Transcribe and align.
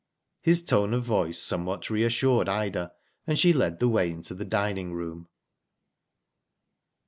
"His 0.41 0.63
tone 0.63 0.95
of 0.95 1.03
voice 1.03 1.39
somewhat 1.39 1.91
reassured 1.91 2.49
Ida, 2.49 2.91
an<^ 3.27 3.37
she 3.37 3.53
led 3.53 3.77
the 3.77 3.87
way 3.87 4.09
into 4.09 4.33
the 4.33 4.43
dining 4.43 4.93
room. 4.93 5.27